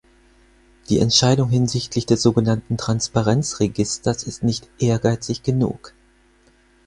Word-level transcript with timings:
Die 0.89 0.97
Entscheidung 0.97 1.49
hinsichtlich 1.51 2.07
des 2.07 2.23
sogenannten 2.23 2.75
Transparenz-Registers 2.75 4.23
ist 4.23 4.41
nicht 4.41 4.67
ehrgeizig 4.79 5.43
genug. 5.43 5.93